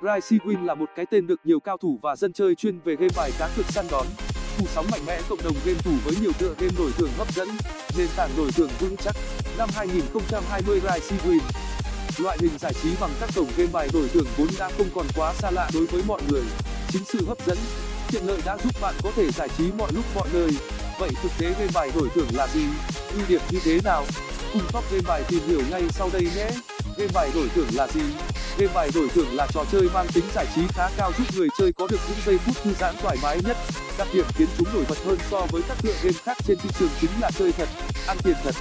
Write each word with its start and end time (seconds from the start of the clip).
Ricey 0.00 0.38
Win 0.38 0.64
là 0.64 0.74
một 0.74 0.90
cái 0.96 1.06
tên 1.06 1.26
được 1.26 1.40
nhiều 1.44 1.60
cao 1.60 1.76
thủ 1.76 1.98
và 2.02 2.16
dân 2.16 2.32
chơi 2.32 2.54
chuyên 2.54 2.78
về 2.84 2.96
game 2.96 3.12
bài 3.16 3.30
cá 3.38 3.48
cược 3.56 3.66
săn 3.66 3.86
đón. 3.90 4.06
Phủ 4.56 4.66
sóng 4.74 4.86
mạnh 4.92 5.06
mẽ 5.06 5.20
cộng 5.28 5.42
đồng 5.44 5.54
game 5.64 5.78
thủ 5.78 5.92
với 6.04 6.14
nhiều 6.20 6.32
tựa 6.38 6.54
game 6.58 6.72
đổi 6.78 6.90
thưởng 6.98 7.10
hấp 7.18 7.32
dẫn, 7.32 7.48
nền 7.98 8.08
tảng 8.16 8.30
đổi 8.36 8.50
thưởng 8.52 8.70
vững 8.80 8.96
chắc. 8.96 9.16
Năm 9.58 9.68
2020 9.74 10.80
Ricey 10.80 11.18
Win 11.18 11.40
loại 12.18 12.38
hình 12.40 12.58
giải 12.58 12.72
trí 12.82 12.88
bằng 13.00 13.10
các 13.20 13.30
cổng 13.36 13.48
game 13.56 13.70
bài 13.72 13.88
đổi 13.92 14.08
thưởng 14.08 14.26
vốn 14.36 14.48
đã 14.58 14.70
không 14.78 14.86
còn 14.94 15.06
quá 15.16 15.34
xa 15.34 15.50
lạ 15.50 15.70
đối 15.74 15.86
với 15.86 16.02
mọi 16.06 16.20
người. 16.30 16.42
Chính 16.88 17.04
sự 17.04 17.26
hấp 17.26 17.46
dẫn, 17.46 17.58
tiện 18.12 18.26
lợi 18.26 18.40
đã 18.44 18.58
giúp 18.64 18.72
bạn 18.82 18.94
có 19.02 19.10
thể 19.16 19.30
giải 19.30 19.48
trí 19.58 19.64
mọi 19.78 19.92
lúc 19.94 20.04
mọi 20.14 20.28
nơi. 20.32 20.50
Vậy 20.98 21.10
thực 21.22 21.32
tế 21.38 21.46
game 21.58 21.72
bài 21.74 21.90
đổi 21.94 22.08
thưởng 22.14 22.28
là 22.32 22.46
gì? 22.46 22.64
Ưu 23.14 23.22
điểm 23.28 23.40
như 23.50 23.58
thế 23.64 23.80
nào? 23.84 24.04
Cùng 24.52 24.62
top 24.72 24.84
game 24.90 25.04
bài 25.08 25.22
tìm 25.28 25.40
hiểu 25.46 25.60
ngay 25.70 25.82
sau 25.90 26.10
đây 26.12 26.22
nhé. 26.36 26.50
Game 26.96 27.10
bài 27.14 27.30
đổi 27.34 27.48
thưởng 27.54 27.68
là 27.74 27.88
gì? 27.88 28.02
Game 28.58 28.72
bài 28.74 28.90
đổi 28.94 29.08
thưởng 29.08 29.36
là 29.36 29.46
trò 29.54 29.64
chơi 29.72 29.88
mang 29.94 30.06
tính 30.14 30.24
giải 30.34 30.46
trí 30.54 30.62
khá 30.68 30.88
cao 30.96 31.12
giúp 31.18 31.24
người 31.36 31.48
chơi 31.58 31.72
có 31.72 31.86
được 31.90 31.98
những 32.08 32.18
giây 32.26 32.38
phút 32.38 32.56
thư 32.64 32.70
giãn 32.80 32.94
thoải 33.02 33.16
mái 33.22 33.40
nhất. 33.44 33.56
Đặc 33.98 34.08
điểm 34.12 34.24
khiến 34.34 34.48
chúng 34.58 34.68
nổi 34.74 34.84
bật 34.88 34.98
hơn 35.04 35.18
so 35.30 35.46
với 35.50 35.62
các 35.68 35.76
tựa 35.82 35.94
game 36.02 36.16
khác 36.24 36.36
trên 36.46 36.58
thị 36.58 36.68
trường 36.78 36.88
chính 37.00 37.10
là 37.20 37.30
chơi 37.38 37.52
thật, 37.52 37.68
ăn 38.06 38.16
tiền 38.24 38.36
thật. 38.44 38.54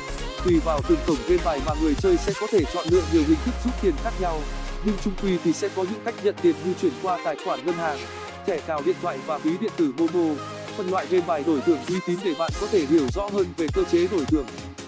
Tùy 0.46 0.60
vào 0.66 0.82
từng 0.90 0.98
cổng 1.08 1.18
game 1.28 1.44
bài 1.46 1.60
mà 1.66 1.74
người 1.82 1.94
chơi 2.02 2.18
sẽ 2.18 2.34
có 2.42 2.48
thể 2.52 2.64
chọn 2.74 2.88
lựa 2.90 3.04
nhiều 3.14 3.24
hình 3.28 3.38
thức 3.46 3.56
rút 3.66 3.74
tiền 3.82 3.94
khác 4.04 4.14
nhau, 4.20 4.42
nhưng 4.84 4.96
chung 5.04 5.14
quy 5.22 5.38
thì 5.44 5.54
sẽ 5.54 5.70
có 5.76 5.84
những 5.84 6.02
cách 6.06 6.16
nhận 6.24 6.36
tiền 6.42 6.56
như 6.66 6.74
chuyển 6.82 6.94
qua 7.04 7.20
tài 7.26 7.36
khoản 7.46 7.66
ngân 7.66 7.76
hàng, 7.76 8.00
thẻ 8.48 8.60
cào 8.68 8.82
điện 8.86 8.96
thoại 9.02 9.18
và 9.26 9.38
ví 9.38 9.52
điện 9.62 9.72
tử 9.78 9.92
momo. 9.98 10.36
Phân 10.78 10.90
loại 10.92 11.06
game 11.10 11.26
bài 11.28 11.44
đổi 11.48 11.62
thưởng 11.66 11.80
uy 11.90 11.96
tín 12.08 12.20
để 12.24 12.34
bạn 12.40 12.52
có 12.62 12.68
thể 12.72 12.86
hiểu 12.86 13.08
rõ 13.14 13.30
hơn 13.34 13.46
về 13.58 13.68
cơ 13.74 13.84
chế 13.92 14.08
đổi 14.08 14.26
thưởng 14.26 14.46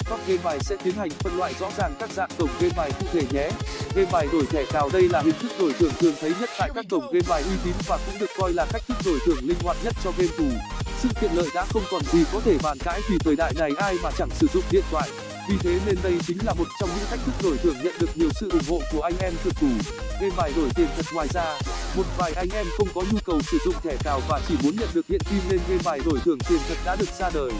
top 0.09 0.19
game 0.27 0.41
bài 0.43 0.59
sẽ 0.61 0.75
tiến 0.83 0.93
hành 0.93 1.09
phân 1.09 1.37
loại 1.37 1.53
rõ 1.59 1.71
ràng 1.77 1.93
các 1.99 2.09
dạng 2.11 2.29
cổng 2.37 2.49
game 2.59 2.73
bài 2.77 2.91
cụ 2.99 3.05
thể 3.13 3.21
nhé. 3.31 3.49
Game 3.95 4.09
bài 4.11 4.27
đổi 4.31 4.45
thẻ 4.45 4.65
cào 4.71 4.89
đây 4.93 5.09
là 5.09 5.21
hình 5.21 5.35
thức 5.41 5.51
đổi 5.59 5.73
thưởng 5.73 5.91
thường 5.99 6.13
thấy 6.21 6.33
nhất 6.39 6.49
tại 6.59 6.69
các 6.75 6.85
cổng 6.89 7.11
game 7.11 7.25
bài 7.29 7.43
uy 7.43 7.55
tín 7.63 7.73
và 7.87 7.97
cũng 8.05 8.19
được 8.19 8.29
coi 8.37 8.53
là 8.53 8.65
cách 8.73 8.81
thức 8.87 8.97
đổi 9.05 9.19
thưởng 9.25 9.39
linh 9.41 9.59
hoạt 9.63 9.77
nhất 9.83 9.93
cho 10.03 10.11
game 10.17 10.31
thủ 10.37 10.49
sự 10.99 11.09
tiện 11.21 11.31
lợi 11.35 11.47
đã 11.55 11.65
không 11.69 11.83
còn 11.91 12.01
gì 12.11 12.23
có 12.33 12.39
thể 12.45 12.57
bàn 12.63 12.77
cãi 12.83 13.01
vì 13.09 13.17
thời 13.19 13.35
đại 13.35 13.53
này 13.57 13.71
ai 13.77 13.95
mà 14.03 14.09
chẳng 14.17 14.29
sử 14.39 14.47
dụng 14.53 14.63
điện 14.71 14.83
thoại 14.91 15.09
vì 15.47 15.57
thế 15.63 15.79
nên 15.85 15.95
đây 16.03 16.13
chính 16.27 16.37
là 16.45 16.53
một 16.53 16.67
trong 16.79 16.89
những 16.89 17.05
thách 17.09 17.19
thức 17.25 17.31
đổi 17.43 17.57
thưởng 17.57 17.75
nhận 17.83 17.93
được 17.99 18.17
nhiều 18.17 18.29
sự 18.39 18.49
ủng 18.49 18.67
hộ 18.69 18.81
của 18.91 19.01
anh 19.01 19.13
em 19.19 19.33
cược 19.43 19.55
thủ. 19.55 19.67
Game 20.21 20.35
bài 20.37 20.51
đổi 20.55 20.69
tiền 20.75 20.87
thật 20.95 21.05
ngoài 21.13 21.27
ra, 21.33 21.59
một 21.95 22.03
vài 22.17 22.33
anh 22.35 22.49
em 22.53 22.65
không 22.77 22.87
có 22.95 23.01
nhu 23.11 23.17
cầu 23.25 23.41
sử 23.51 23.57
dụng 23.65 23.75
thẻ 23.83 23.95
cào 24.03 24.21
và 24.29 24.41
chỉ 24.47 24.55
muốn 24.63 24.75
nhận 24.79 24.89
được 24.93 25.07
hiện 25.07 25.21
kim 25.29 25.39
nên 25.49 25.59
game 25.69 25.81
bài 25.85 25.99
đổi 26.05 26.19
thưởng 26.25 26.39
tiền 26.49 26.59
thật 26.67 26.77
đã 26.85 26.95
được 26.95 27.09
ra 27.19 27.29
đời. 27.33 27.51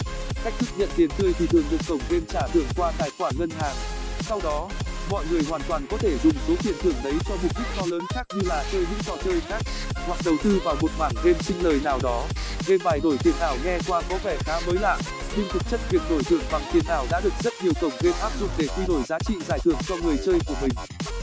Cách 0.44 0.54
thức 0.60 0.70
nhận 0.78 0.90
tiền 0.96 1.10
tươi 1.18 1.34
thì 1.40 1.48
thường 1.48 1.64
được 1.72 1.78
cổng 1.88 2.02
game 2.10 2.26
trả 2.30 2.48
thưởng 2.48 2.68
qua 2.78 2.92
tài 2.98 3.10
khoản 3.18 3.34
ngân 3.40 3.50
hàng. 3.60 3.76
Sau 4.22 4.40
đó 4.44 4.70
mọi 5.10 5.26
người 5.32 5.42
hoàn 5.50 5.62
toàn 5.68 5.86
có 5.92 5.98
thể 5.98 6.18
dùng 6.24 6.34
số 6.48 6.54
tiền 6.64 6.74
thưởng 6.82 6.96
đấy 7.04 7.14
cho 7.26 7.36
mục 7.44 7.52
đích 7.58 7.68
to 7.78 7.84
lớn 7.86 8.02
khác 8.10 8.28
như 8.36 8.42
là 8.46 8.64
chơi 8.72 8.82
những 8.82 9.00
trò 9.06 9.14
chơi 9.26 9.42
khác, 9.50 9.62
hoặc 10.08 10.20
đầu 10.26 10.36
tư 10.44 10.60
vào 10.64 10.76
một 10.82 10.92
mảng 11.00 11.14
game 11.24 11.40
sinh 11.42 11.64
lời 11.64 11.80
nào 11.84 12.00
đó. 12.04 12.24
Game 12.68 12.84
bài 12.84 13.00
đổi 13.04 13.18
tiền 13.24 13.34
ảo 13.40 13.58
nghe 13.64 13.80
qua 13.88 14.02
có 14.10 14.18
vẻ 14.24 14.38
khá 14.40 14.60
mới 14.68 14.76
lạ, 14.76 14.98
nhưng 15.38 15.48
thực 15.50 15.62
chất 15.72 15.80
việc 15.90 16.02
đổi 16.10 16.24
thưởng 16.24 16.42
bằng 16.52 16.62
tiền 16.74 16.84
ảo 16.88 17.06
đã 17.12 17.22
được 17.24 17.34
rất 17.44 17.54
nhiều 17.64 17.74
cổng 17.82 17.92
game 18.02 18.18
áp 18.22 18.32
dụng 18.40 18.50
để 18.58 18.68
quy 18.78 18.84
đổi 18.88 19.02
giá 19.08 19.18
trị 19.28 19.34
giải 19.48 19.60
thưởng 19.64 19.78
cho 19.88 19.96
người 19.96 20.18
chơi 20.26 20.40
của 20.48 20.56
mình. 20.62 20.72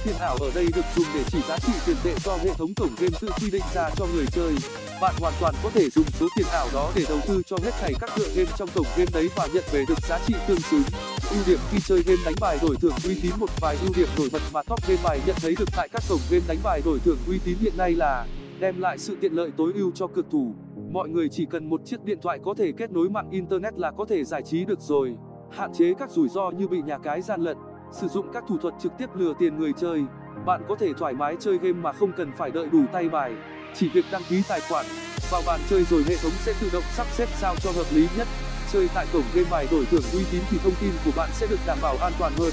Tiền 0.04 0.14
ảo 0.20 0.36
ở 0.40 0.50
đây 0.54 0.66
được 0.74 0.84
dùng 0.96 1.06
để 1.14 1.20
chỉ 1.32 1.38
giá 1.48 1.58
trị 1.58 1.72
tiền 1.86 1.96
tệ 2.04 2.14
do 2.24 2.36
hệ 2.36 2.50
thống 2.58 2.74
cổng 2.74 2.94
game 2.98 3.18
tự 3.20 3.28
quy 3.40 3.50
định 3.50 3.62
ra 3.74 3.90
cho 3.96 4.06
người 4.06 4.26
chơi. 4.32 4.54
Bạn 5.00 5.14
hoàn 5.18 5.34
toàn 5.40 5.54
có 5.62 5.70
thể 5.74 5.90
dùng 5.90 6.06
số 6.20 6.26
tiền 6.36 6.46
ảo 6.52 6.68
đó 6.72 6.92
để 6.94 7.04
đầu 7.08 7.20
tư 7.28 7.42
cho 7.46 7.56
hết 7.64 7.72
thảy 7.80 7.92
các 8.00 8.10
tựa 8.16 8.28
game 8.34 8.50
trong 8.58 8.68
cổng 8.74 8.86
game 8.96 9.10
đấy 9.12 9.28
và 9.36 9.48
nhận 9.54 9.64
về 9.72 9.84
được 9.88 9.98
giá 10.08 10.18
trị 10.26 10.34
tương 10.48 10.60
xứng 10.70 10.82
ưu 11.30 11.42
điểm 11.46 11.58
khi 11.70 11.78
chơi 11.86 12.02
game 12.06 12.22
đánh 12.24 12.34
bài 12.40 12.58
đổi 12.62 12.76
thưởng 12.80 12.92
uy 13.04 13.20
tín 13.22 13.32
một 13.38 13.50
vài 13.60 13.76
ưu 13.82 13.90
điểm 13.96 14.08
nổi 14.18 14.28
bật 14.32 14.42
mà 14.52 14.62
top 14.62 14.88
game 14.88 15.00
bài 15.04 15.20
nhận 15.26 15.36
thấy 15.40 15.54
được 15.58 15.68
tại 15.76 15.88
các 15.92 16.02
cổng 16.08 16.20
game 16.30 16.44
đánh 16.48 16.58
bài 16.62 16.80
đổi 16.84 16.98
thưởng 17.04 17.18
uy 17.28 17.38
tín 17.44 17.58
hiện 17.60 17.72
nay 17.76 17.92
là 17.92 18.26
đem 18.60 18.80
lại 18.80 18.98
sự 18.98 19.16
tiện 19.20 19.32
lợi 19.32 19.50
tối 19.56 19.72
ưu 19.74 19.92
cho 19.94 20.06
cực 20.06 20.26
thủ. 20.30 20.54
Mọi 20.92 21.08
người 21.08 21.28
chỉ 21.28 21.46
cần 21.50 21.70
một 21.70 21.80
chiếc 21.84 22.04
điện 22.04 22.18
thoại 22.22 22.38
có 22.44 22.54
thể 22.54 22.72
kết 22.72 22.90
nối 22.90 23.10
mạng 23.10 23.30
internet 23.30 23.74
là 23.78 23.90
có 23.90 24.04
thể 24.04 24.24
giải 24.24 24.42
trí 24.42 24.64
được 24.64 24.80
rồi. 24.80 25.16
Hạn 25.50 25.72
chế 25.74 25.94
các 25.98 26.10
rủi 26.10 26.28
ro 26.28 26.50
như 26.50 26.68
bị 26.68 26.82
nhà 26.82 26.98
cái 26.98 27.22
gian 27.22 27.40
lận, 27.40 27.56
sử 28.00 28.08
dụng 28.08 28.26
các 28.32 28.44
thủ 28.48 28.58
thuật 28.58 28.74
trực 28.82 28.92
tiếp 28.98 29.06
lừa 29.14 29.32
tiền 29.38 29.58
người 29.58 29.72
chơi. 29.80 30.02
Bạn 30.46 30.62
có 30.68 30.76
thể 30.80 30.92
thoải 30.92 31.14
mái 31.14 31.36
chơi 31.40 31.58
game 31.58 31.72
mà 31.72 31.92
không 31.92 32.12
cần 32.16 32.32
phải 32.38 32.50
đợi 32.50 32.68
đủ 32.72 32.80
tay 32.92 33.08
bài. 33.08 33.32
Chỉ 33.74 33.88
việc 33.88 34.04
đăng 34.12 34.22
ký 34.28 34.42
tài 34.48 34.60
khoản, 34.60 34.86
vào 35.30 35.42
bàn 35.46 35.60
chơi 35.70 35.84
rồi 35.84 36.02
hệ 36.08 36.16
thống 36.22 36.32
sẽ 36.32 36.52
tự 36.60 36.68
động 36.72 36.84
sắp 36.96 37.06
xếp 37.10 37.28
sao 37.40 37.54
cho 37.62 37.70
hợp 37.72 37.86
lý 37.94 38.08
nhất 38.16 38.28
chơi 38.74 38.88
tại 38.94 39.06
cổng 39.12 39.24
game 39.34 39.50
bài 39.50 39.66
đổi 39.70 39.86
thưởng 39.90 40.02
uy 40.12 40.24
tín 40.32 40.42
thì 40.50 40.58
thông 40.64 40.74
tin 40.80 40.90
của 41.04 41.10
bạn 41.16 41.30
sẽ 41.34 41.46
được 41.46 41.58
đảm 41.66 41.78
bảo 41.82 41.96
an 42.00 42.12
toàn 42.18 42.32
hơn. 42.38 42.52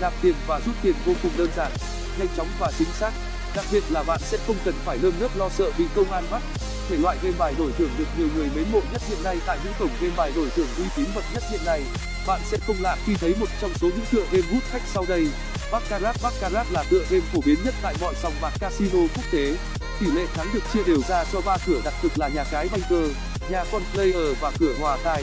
Nạp 0.00 0.12
tiền 0.22 0.34
và 0.46 0.60
rút 0.66 0.74
tiền 0.82 0.94
vô 1.04 1.12
cùng 1.22 1.32
đơn 1.36 1.48
giản, 1.56 1.72
nhanh 2.18 2.28
chóng 2.36 2.48
và 2.58 2.72
chính 2.78 2.88
xác. 3.00 3.10
Đặc 3.56 3.64
biệt 3.72 3.84
là 3.90 4.02
bạn 4.02 4.20
sẽ 4.22 4.38
không 4.46 4.56
cần 4.64 4.74
phải 4.84 4.98
lơm 5.02 5.20
lớp 5.20 5.28
lo 5.36 5.48
sợ 5.48 5.70
bị 5.78 5.84
công 5.94 6.12
an 6.12 6.24
bắt. 6.30 6.42
Thể 6.88 6.96
loại 6.96 7.16
game 7.22 7.36
bài 7.38 7.54
đổi 7.58 7.72
thưởng 7.78 7.90
được 7.98 8.04
nhiều 8.18 8.28
người 8.36 8.48
mến 8.54 8.64
mộ 8.72 8.80
nhất 8.92 9.02
hiện 9.08 9.18
nay 9.24 9.38
tại 9.46 9.58
những 9.64 9.72
cổng 9.78 9.90
game 10.00 10.14
bài 10.16 10.32
đổi 10.36 10.50
thưởng 10.56 10.68
uy 10.78 10.84
tín 10.96 11.06
bậc 11.14 11.24
nhất 11.34 11.42
hiện 11.50 11.60
nay. 11.64 11.82
Bạn 12.26 12.40
sẽ 12.50 12.58
không 12.66 12.76
lạ 12.80 12.96
khi 13.06 13.14
thấy 13.14 13.34
một 13.40 13.48
trong 13.60 13.70
số 13.80 13.86
những 13.86 14.06
tựa 14.10 14.24
game 14.32 14.48
hút 14.52 14.62
khách 14.70 14.82
sau 14.94 15.04
đây. 15.08 15.28
Baccarat 15.72 16.16
baccarat 16.22 16.66
là 16.70 16.84
tựa 16.90 17.04
game 17.10 17.24
phổ 17.32 17.40
biến 17.44 17.56
nhất 17.64 17.74
tại 17.82 17.94
mọi 18.00 18.14
sòng 18.22 18.32
bạc 18.40 18.52
casino 18.60 18.98
quốc 18.98 19.24
tế. 19.32 19.56
Tỷ 20.00 20.06
lệ 20.06 20.26
thắng 20.34 20.46
được 20.54 20.62
chia 20.72 20.84
đều 20.86 21.02
ra 21.08 21.24
cho 21.32 21.40
ba 21.40 21.56
cửa, 21.66 21.80
đặt 21.84 21.94
cược 22.02 22.18
là 22.18 22.28
nhà 22.28 22.44
cái 22.50 22.68
banker, 22.68 23.10
nhà 23.50 23.64
con 23.72 23.82
player 23.92 24.38
và 24.40 24.52
cửa 24.58 24.74
hòa 24.80 24.98
tài 25.04 25.22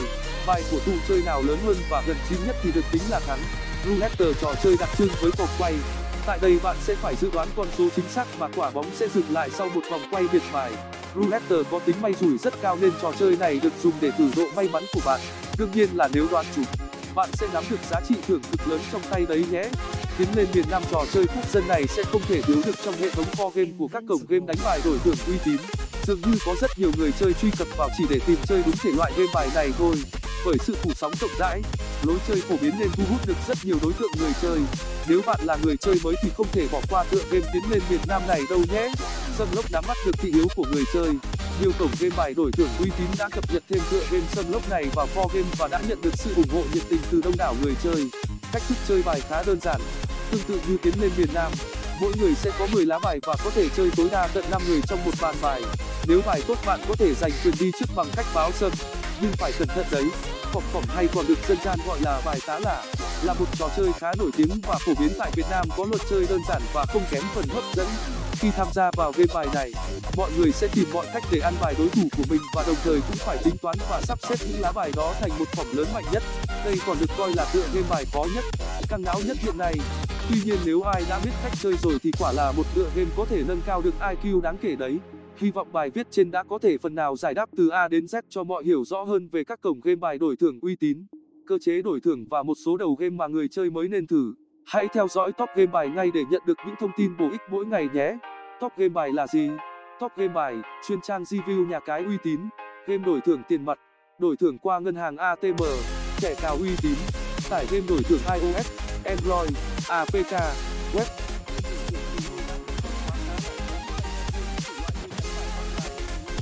bài 0.50 0.62
của 0.70 0.78
thủ 0.86 0.92
chơi 1.08 1.22
nào 1.26 1.42
lớn 1.42 1.58
hơn 1.64 1.76
và 1.90 2.02
gần 2.06 2.16
chín 2.28 2.38
nhất 2.46 2.56
thì 2.62 2.72
được 2.72 2.84
tính 2.92 3.02
là 3.10 3.20
thắng. 3.20 3.38
Roulette 3.86 4.24
trò 4.40 4.54
chơi 4.62 4.76
đặc 4.80 4.88
trưng 4.98 5.08
với 5.22 5.30
vòng 5.38 5.48
quay. 5.58 5.74
Tại 6.26 6.38
đây 6.42 6.58
bạn 6.62 6.76
sẽ 6.80 6.94
phải 6.94 7.16
dự 7.16 7.30
đoán 7.32 7.48
con 7.56 7.66
số 7.78 7.88
chính 7.96 8.08
xác 8.08 8.38
và 8.38 8.48
quả 8.56 8.70
bóng 8.70 8.86
sẽ 8.94 9.08
dừng 9.14 9.24
lại 9.30 9.50
sau 9.50 9.68
một 9.74 9.80
vòng 9.90 10.00
quay 10.10 10.24
biệt 10.32 10.42
bài. 10.52 10.72
roulette 11.14 11.56
có 11.70 11.78
tính 11.78 11.96
may 12.02 12.14
rủi 12.20 12.38
rất 12.38 12.54
cao 12.62 12.78
nên 12.80 12.92
trò 13.02 13.12
chơi 13.18 13.36
này 13.36 13.60
được 13.62 13.72
dùng 13.82 13.92
để 14.00 14.10
thử 14.18 14.30
độ 14.36 14.44
may 14.56 14.68
mắn 14.68 14.82
của 14.92 15.00
bạn. 15.04 15.20
Đương 15.58 15.70
nhiên 15.74 15.88
là 15.94 16.08
nếu 16.12 16.26
đoán 16.30 16.46
trúng 16.56 16.64
bạn 17.14 17.28
sẽ 17.32 17.46
nắm 17.52 17.64
được 17.70 17.80
giá 17.90 18.00
trị 18.08 18.14
thưởng 18.28 18.40
cực 18.50 18.68
lớn 18.68 18.80
trong 18.92 19.02
tay 19.10 19.26
đấy 19.28 19.44
nhé. 19.50 19.64
Tiến 20.18 20.28
lên 20.34 20.46
miền 20.54 20.64
nam 20.70 20.82
trò 20.90 21.04
chơi 21.12 21.26
quốc 21.26 21.52
dân 21.52 21.68
này 21.68 21.86
sẽ 21.86 22.02
không 22.02 22.22
thể 22.28 22.42
thiếu 22.42 22.56
được 22.64 22.74
trong 22.84 22.94
hệ 22.94 23.10
thống 23.10 23.26
core 23.38 23.62
game 23.62 23.72
của 23.78 23.88
các 23.92 24.02
cổng 24.08 24.22
game 24.28 24.46
đánh 24.46 24.56
bài 24.64 24.80
đổi 24.84 24.98
thưởng 25.04 25.16
uy 25.26 25.34
tín 25.44 25.56
dường 26.10 26.32
như 26.32 26.38
có 26.46 26.54
rất 26.60 26.78
nhiều 26.78 26.90
người 26.98 27.12
chơi 27.20 27.32
truy 27.32 27.50
cập 27.58 27.68
vào 27.76 27.88
chỉ 27.98 28.04
để 28.10 28.18
tìm 28.26 28.36
chơi 28.48 28.62
đúng 28.66 28.76
thể 28.76 28.90
loại 28.96 29.12
game 29.16 29.30
bài 29.34 29.48
này 29.54 29.70
thôi. 29.78 29.94
Bởi 30.46 30.56
sự 30.66 30.76
phủ 30.82 30.90
sóng 30.96 31.12
rộng 31.20 31.30
rãi, 31.38 31.62
lối 32.02 32.18
chơi 32.28 32.40
phổ 32.40 32.56
biến 32.60 32.74
nên 32.78 32.88
thu 32.92 33.02
hút 33.10 33.26
được 33.26 33.36
rất 33.48 33.58
nhiều 33.64 33.76
đối 33.82 33.92
tượng 33.92 34.10
người 34.18 34.32
chơi. 34.42 34.58
Nếu 35.08 35.20
bạn 35.26 35.40
là 35.44 35.56
người 35.62 35.76
chơi 35.76 35.94
mới 36.02 36.14
thì 36.22 36.30
không 36.36 36.46
thể 36.52 36.68
bỏ 36.72 36.80
qua 36.90 37.04
tựa 37.10 37.22
game 37.30 37.46
tiến 37.52 37.62
lên 37.70 37.82
miền 37.90 38.00
nam 38.08 38.22
này 38.28 38.42
đâu 38.50 38.60
nhé. 38.72 38.92
Sunlock 39.38 39.72
nắm 39.72 39.84
bắt 39.88 39.96
được 40.06 40.12
thị 40.18 40.30
hiếu 40.34 40.46
của 40.56 40.64
người 40.72 40.84
chơi. 40.92 41.10
Nhiều 41.60 41.72
cổng 41.78 41.90
game 42.00 42.16
bài 42.16 42.34
đổi 42.34 42.50
thưởng 42.52 42.68
uy 42.78 42.90
tín 42.98 43.06
đã 43.18 43.28
cập 43.28 43.52
nhật 43.52 43.62
thêm 43.68 43.80
tựa 43.90 44.02
game 44.10 44.26
sunlock 44.32 44.70
này 44.70 44.86
vào 44.94 45.08
for 45.14 45.28
game 45.34 45.48
và 45.58 45.68
đã 45.68 45.80
nhận 45.88 46.02
được 46.02 46.14
sự 46.14 46.34
ủng 46.36 46.50
hộ 46.52 46.62
nhiệt 46.74 46.82
tình 46.88 47.00
từ 47.10 47.20
đông 47.24 47.36
đảo 47.36 47.54
người 47.62 47.74
chơi. 47.82 48.08
Cách 48.52 48.62
thức 48.68 48.78
chơi 48.88 49.02
bài 49.02 49.20
khá 49.28 49.42
đơn 49.42 49.60
giản, 49.60 49.80
tương 50.30 50.42
tự 50.48 50.60
như 50.68 50.76
tiến 50.82 50.94
lên 51.00 51.10
miền 51.16 51.28
nam. 51.34 51.52
Mỗi 52.00 52.12
người 52.20 52.34
sẽ 52.34 52.50
có 52.58 52.66
10 52.72 52.86
lá 52.86 52.98
bài 53.02 53.18
và 53.26 53.34
có 53.44 53.50
thể 53.50 53.68
chơi 53.76 53.90
tối 53.96 54.08
đa 54.12 54.28
tận 54.34 54.44
5 54.50 54.62
người 54.68 54.80
trong 54.88 55.04
một 55.04 55.14
bàn 55.20 55.34
bài 55.42 55.62
nếu 56.06 56.20
bài 56.26 56.40
tốt 56.48 56.58
bạn 56.66 56.80
có 56.88 56.94
thể 56.98 57.14
giành 57.14 57.32
quyền 57.44 57.54
đi 57.60 57.70
trước 57.80 57.86
bằng 57.96 58.06
cách 58.16 58.26
báo 58.34 58.50
sân, 58.52 58.72
nhưng 59.20 59.32
phải 59.32 59.52
cẩn 59.58 59.68
thận 59.68 59.86
đấy. 59.90 60.04
Phỏng 60.52 60.62
phỏng 60.72 60.84
hay 60.88 61.08
còn 61.14 61.26
được 61.28 61.38
dân 61.48 61.58
gian 61.64 61.78
gọi 61.86 62.00
là 62.00 62.20
bài 62.24 62.40
tá 62.46 62.58
lả 62.58 62.82
là 63.22 63.34
một 63.34 63.46
trò 63.58 63.68
chơi 63.76 63.92
khá 63.98 64.12
nổi 64.18 64.30
tiếng 64.36 64.60
và 64.62 64.78
phổ 64.86 64.92
biến 65.00 65.10
tại 65.18 65.30
việt 65.34 65.46
nam 65.50 65.68
có 65.76 65.84
luật 65.90 66.02
chơi 66.10 66.26
đơn 66.28 66.40
giản 66.48 66.62
và 66.72 66.84
không 66.84 67.02
kém 67.10 67.22
phần 67.34 67.44
hấp 67.48 67.64
dẫn. 67.74 67.86
Khi 68.32 68.50
tham 68.56 68.66
gia 68.72 68.90
vào 68.96 69.12
game 69.16 69.34
bài 69.34 69.46
này, 69.54 69.72
mọi 70.16 70.30
người 70.38 70.52
sẽ 70.52 70.68
tìm 70.74 70.84
mọi 70.92 71.06
cách 71.12 71.22
để 71.30 71.40
ăn 71.40 71.54
bài 71.60 71.74
đối 71.78 71.88
thủ 71.88 72.02
của 72.16 72.22
mình 72.30 72.40
và 72.54 72.64
đồng 72.66 72.76
thời 72.84 73.00
cũng 73.00 73.16
phải 73.16 73.38
tính 73.44 73.56
toán 73.62 73.76
và 73.90 74.00
sắp 74.02 74.18
xếp 74.28 74.36
những 74.40 74.60
lá 74.60 74.72
bài 74.72 74.92
đó 74.96 75.14
thành 75.20 75.30
một 75.38 75.48
phẩm 75.52 75.66
lớn 75.72 75.86
mạnh 75.94 76.04
nhất. 76.12 76.22
Đây 76.64 76.76
còn 76.86 76.96
được 77.00 77.10
coi 77.18 77.32
là 77.34 77.46
tựa 77.52 77.66
game 77.74 77.86
bài 77.90 78.04
khó 78.12 78.24
nhất, 78.34 78.44
căng 78.88 79.02
não 79.02 79.20
nhất 79.26 79.36
hiện 79.40 79.58
nay. 79.58 79.74
Tuy 80.28 80.36
nhiên 80.44 80.58
nếu 80.64 80.82
ai 80.82 81.02
đã 81.08 81.20
biết 81.24 81.30
cách 81.42 81.52
chơi 81.62 81.74
rồi 81.82 81.98
thì 82.02 82.10
quả 82.18 82.32
là 82.32 82.52
một 82.52 82.66
tựa 82.74 82.90
game 82.94 83.10
có 83.16 83.24
thể 83.30 83.42
nâng 83.46 83.60
cao 83.66 83.82
được 83.82 83.94
iq 84.00 84.40
đáng 84.40 84.56
kể 84.62 84.76
đấy 84.76 84.98
hy 85.40 85.50
vọng 85.50 85.72
bài 85.72 85.90
viết 85.90 86.06
trên 86.10 86.30
đã 86.30 86.42
có 86.42 86.58
thể 86.58 86.78
phần 86.78 86.94
nào 86.94 87.16
giải 87.16 87.34
đáp 87.34 87.48
từ 87.56 87.68
a 87.68 87.88
đến 87.88 88.04
z 88.04 88.22
cho 88.28 88.44
mọi 88.44 88.64
hiểu 88.64 88.84
rõ 88.84 89.02
hơn 89.02 89.28
về 89.28 89.44
các 89.44 89.60
cổng 89.60 89.80
game 89.80 89.96
bài 89.96 90.18
đổi 90.18 90.36
thưởng 90.36 90.58
uy 90.62 90.76
tín, 90.76 91.06
cơ 91.46 91.58
chế 91.60 91.82
đổi 91.82 92.00
thưởng 92.00 92.24
và 92.30 92.42
một 92.42 92.54
số 92.64 92.76
đầu 92.76 92.94
game 92.94 93.10
mà 93.10 93.26
người 93.26 93.48
chơi 93.48 93.70
mới 93.70 93.88
nên 93.88 94.06
thử. 94.06 94.34
Hãy 94.66 94.88
theo 94.92 95.08
dõi 95.08 95.32
top 95.32 95.48
game 95.56 95.70
bài 95.72 95.88
ngay 95.88 96.10
để 96.14 96.24
nhận 96.30 96.42
được 96.46 96.58
những 96.66 96.74
thông 96.80 96.90
tin 96.96 97.16
bổ 97.16 97.30
ích 97.30 97.40
mỗi 97.50 97.66
ngày 97.66 97.88
nhé. 97.94 98.18
Top 98.60 98.72
game 98.76 98.88
bài 98.88 99.12
là 99.12 99.26
gì? 99.26 99.50
Top 100.00 100.12
game 100.16 100.32
bài, 100.34 100.56
chuyên 100.88 101.00
trang 101.00 101.22
review 101.22 101.66
nhà 101.66 101.80
cái 101.80 102.04
uy 102.04 102.16
tín, 102.22 102.40
game 102.86 103.04
đổi 103.04 103.20
thưởng 103.20 103.42
tiền 103.48 103.64
mặt, 103.64 103.78
đổi 104.18 104.36
thưởng 104.36 104.58
qua 104.58 104.78
ngân 104.78 104.94
hàng 104.94 105.16
atm 105.16 105.62
thẻ 106.20 106.34
cào 106.42 106.56
uy 106.56 106.70
tín, 106.82 106.96
tải 107.50 107.66
game 107.70 107.86
đổi 107.88 108.02
thưởng 108.02 108.20
ios 108.40 108.70
android 109.04 109.56
apk 109.88 110.32
web 110.94 111.29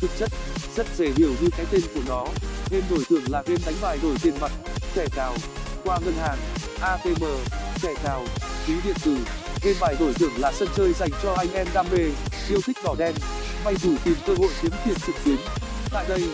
thực 0.00 0.10
chất, 0.18 0.32
rất 0.76 0.86
dễ 0.96 1.10
hiểu 1.16 1.30
như 1.40 1.48
cái 1.56 1.66
tên 1.70 1.80
của 1.94 2.00
nó. 2.08 2.26
Game 2.70 2.84
đổi 2.90 3.04
thưởng 3.08 3.22
là 3.28 3.42
game 3.46 3.60
đánh 3.66 3.74
bài 3.82 3.98
đổi 4.02 4.14
tiền 4.22 4.34
mặt, 4.40 4.52
thẻ 4.94 5.06
cào. 5.16 5.34
Qua 5.84 5.98
ngân 6.04 6.14
hàng 6.14 6.38
atm 6.80 7.24
thẻ 7.82 7.94
cào, 8.04 8.24
ví 8.66 8.74
điện 8.84 8.96
tử. 9.04 9.16
Game 9.62 9.76
bài 9.80 9.96
đổi 10.00 10.14
thưởng 10.14 10.32
là 10.36 10.52
sân 10.52 10.68
chơi 10.76 10.92
dành 10.92 11.10
cho 11.22 11.34
anh 11.34 11.52
em 11.52 11.66
đam 11.74 11.86
mê, 11.92 12.04
yêu 12.48 12.60
thích 12.66 12.76
đỏ 12.84 12.94
đen. 12.98 13.14
May 13.64 13.76
rủi 13.76 13.96
tìm 14.04 14.14
cơ 14.26 14.34
hội 14.38 14.50
kiếm 14.62 14.72
tiền 14.84 14.94
trực 15.06 15.14
tuyến. 15.24 15.36
Tại 15.92 16.04
đây, 16.08 16.24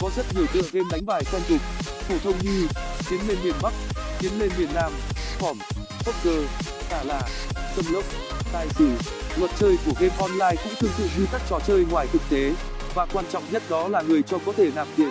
có 0.00 0.10
rất 0.16 0.26
nhiều 0.34 0.46
tựa 0.52 0.62
game 0.72 0.88
đánh 0.90 1.06
bài 1.06 1.22
quen 1.32 1.42
thuộc. 1.48 1.60
Phổ 2.08 2.14
thông 2.24 2.34
như 2.42 2.66
tiến 3.10 3.28
lên 3.28 3.38
miền 3.44 3.54
bắc, 3.62 3.72
tiến 4.18 4.38
lên 4.38 4.50
miền 4.58 4.68
nam, 4.74 4.92
phỏm, 5.38 5.58
poker 6.04 6.44
cả 6.90 7.04
là 7.04 7.28
xâm 7.76 7.92
lốc 7.92 8.04
tài 8.52 8.66
xỉu 8.78 8.88
luật 9.36 9.50
chơi 9.58 9.76
của 9.86 9.92
game 10.00 10.14
online 10.18 10.62
cũng 10.64 10.72
tương 10.80 10.90
tự 10.98 11.04
như 11.16 11.26
các 11.32 11.42
trò 11.50 11.58
chơi 11.66 11.84
ngoài 11.90 12.06
thực 12.12 12.22
tế 12.30 12.52
và 12.94 13.06
quan 13.06 13.24
trọng 13.32 13.44
nhất 13.50 13.62
đó 13.70 13.88
là 13.88 14.02
người 14.02 14.22
cho 14.22 14.38
có 14.46 14.52
thể 14.52 14.70
nạp 14.74 14.88
tiền, 14.96 15.10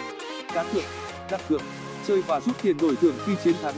cá 0.54 0.64
cược, 0.74 0.84
đặt 1.32 1.42
cược, 1.50 1.62
chơi 2.08 2.22
và 2.22 2.40
rút 2.40 2.56
tiền 2.62 2.78
đổi 2.78 2.96
thưởng 2.96 3.16
khi 3.26 3.34
chiến 3.44 3.56
thắng. 3.62 3.76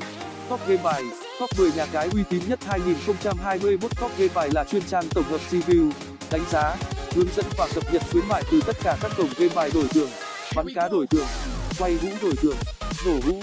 Top 0.50 0.59
game 0.67 0.83
bài, 0.83 1.03
top 1.39 1.50
10 1.57 1.71
nhà 1.71 1.85
cái 1.85 2.09
uy 2.13 2.23
tín 2.29 2.41
nhất 2.47 2.59
2021 2.65 3.91
top 4.01 4.11
game 4.17 4.33
bài 4.35 4.50
là 4.53 4.63
chuyên 4.63 4.83
trang 4.83 5.03
tổng 5.09 5.23
hợp 5.23 5.41
review, 5.51 5.91
đánh 6.31 6.44
giá, 6.51 6.75
hướng 7.15 7.27
dẫn 7.35 7.45
và 7.57 7.67
cập 7.75 7.94
nhật 7.94 8.01
khuyến 8.11 8.27
mại 8.27 8.44
từ 8.51 8.61
tất 8.67 8.75
cả 8.83 8.97
các 9.01 9.11
cổng 9.17 9.29
game 9.38 9.55
bài 9.55 9.71
đổi 9.73 9.88
thưởng, 9.88 10.09
bắn 10.55 10.65
cá 10.75 10.89
đổi 10.89 11.07
thưởng, 11.07 11.27
quay 11.79 11.97
hũ 12.01 12.09
đổi 12.21 12.33
thưởng, 12.41 12.57
nổ 13.05 13.13
hũ. 13.25 13.41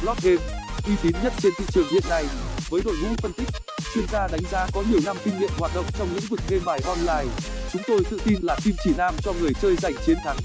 Slot 0.00 0.22
game, 0.22 0.42
uy 0.86 0.92
tín 1.02 1.12
nhất 1.22 1.32
trên 1.42 1.52
thị 1.58 1.64
trường 1.72 1.88
hiện 1.88 2.04
nay, 2.08 2.24
với 2.70 2.82
đội 2.84 2.94
ngũ 3.02 3.08
phân 3.22 3.32
tích, 3.32 3.48
chuyên 3.94 4.04
gia 4.12 4.28
đánh 4.28 4.42
giá 4.50 4.66
có 4.72 4.82
nhiều 4.90 5.00
năm 5.04 5.16
kinh 5.24 5.38
nghiệm 5.38 5.50
hoạt 5.58 5.74
động 5.74 5.86
trong 5.98 6.08
lĩnh 6.14 6.26
vực 6.30 6.40
game 6.48 6.62
bài 6.64 6.80
online 6.86 7.59
chúng 7.72 7.82
tôi 7.86 8.04
tự 8.10 8.18
tin 8.24 8.38
là 8.42 8.56
kim 8.64 8.74
chỉ 8.84 8.90
nam 8.96 9.14
cho 9.22 9.32
người 9.32 9.52
chơi 9.62 9.76
giành 9.76 9.94
chiến 10.06 10.16
thắng. 10.24 10.36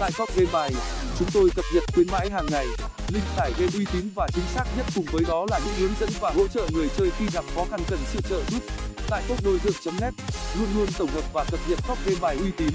Tại 0.00 0.10
top 0.18 0.28
game 0.36 0.50
bài, 0.52 0.72
chúng 1.18 1.28
tôi 1.32 1.50
cập 1.56 1.64
nhật 1.74 1.84
khuyến 1.94 2.06
mãi 2.06 2.30
hàng 2.30 2.46
ngày. 2.50 2.66
Link 3.08 3.24
tải 3.36 3.52
game 3.58 3.72
uy 3.74 3.84
tín 3.92 4.10
và 4.14 4.28
chính 4.34 4.44
xác 4.54 4.64
nhất 4.76 4.86
cùng 4.94 5.04
với 5.12 5.24
đó 5.28 5.46
là 5.50 5.58
những 5.58 5.74
hướng 5.78 5.94
dẫn 6.00 6.10
và 6.20 6.30
hỗ 6.30 6.48
trợ 6.48 6.68
người 6.72 6.88
chơi 6.98 7.10
khi 7.18 7.24
gặp 7.32 7.44
khó 7.54 7.64
khăn 7.70 7.80
cần 7.88 7.98
sự 8.12 8.20
trợ 8.30 8.42
giúp. 8.50 8.62
Tại 9.10 9.22
top 9.28 9.44
đôi 9.44 9.58
thượng 9.58 9.94
net, 10.00 10.10
luôn 10.58 10.68
luôn 10.76 10.86
tổng 10.98 11.10
hợp 11.10 11.24
và 11.32 11.44
cập 11.44 11.60
nhật 11.68 11.78
top 11.88 11.98
game 12.04 12.18
bài 12.20 12.36
uy 12.40 12.50
tín, 12.56 12.70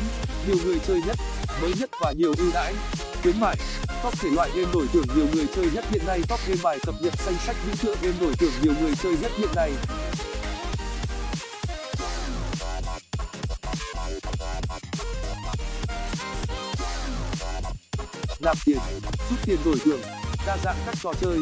nhiều 0.47 0.57
người 0.65 0.79
chơi 0.87 1.01
nhất, 1.07 1.17
mới 1.61 1.73
nhất 1.79 1.89
và 2.01 2.11
nhiều 2.11 2.33
ưu 2.37 2.51
đãi. 2.53 2.73
Khuyến 3.21 3.39
mại, 3.39 3.55
top 4.03 4.13
thể 4.19 4.29
loại 4.29 4.49
game 4.55 4.71
đổi 4.73 4.87
thưởng 4.93 5.05
nhiều 5.15 5.27
người 5.33 5.45
chơi 5.55 5.65
nhất 5.73 5.85
hiện 5.89 6.01
nay. 6.07 6.21
Top 6.29 6.39
game 6.47 6.61
bài 6.63 6.79
cập 6.85 6.95
nhật 7.01 7.13
danh 7.25 7.35
sách 7.45 7.55
những 7.67 7.77
tựa 7.77 7.95
game 8.01 8.17
đổi 8.21 8.33
thưởng 8.35 8.53
nhiều 8.61 8.73
người 8.81 8.91
chơi 9.03 9.17
nhất 9.21 9.31
hiện 9.37 9.49
nay. 9.55 9.71
Nạp 18.55 18.65
tiền 18.65 18.77
rút 19.29 19.39
tiền 19.45 19.57
đổi 19.65 19.75
thưởng 19.83 19.99
đa 20.47 20.57
dạng 20.63 20.75
các 20.85 20.95
trò 21.03 21.13
chơi 21.21 21.37